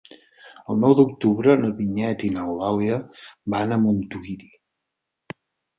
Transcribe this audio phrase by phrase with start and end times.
[0.73, 2.99] El nou d'octubre na Vinyet i n'Eulàlia
[3.57, 4.53] van a Montuïri.